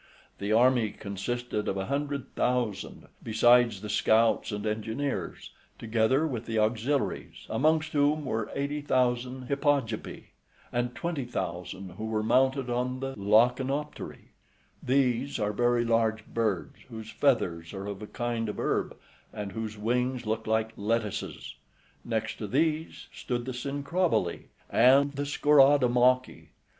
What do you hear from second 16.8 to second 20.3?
whose feathers are of a kind of herb, and whose wings